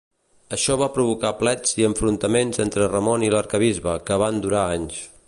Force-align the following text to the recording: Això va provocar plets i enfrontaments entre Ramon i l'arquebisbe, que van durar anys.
Això 0.55 0.77
va 0.81 0.87
provocar 0.95 1.31
plets 1.41 1.77
i 1.81 1.85
enfrontaments 1.89 2.63
entre 2.65 2.87
Ramon 2.97 3.29
i 3.29 3.33
l'arquebisbe, 3.35 3.95
que 4.09 4.19
van 4.23 4.45
durar 4.49 4.65
anys. 4.79 5.05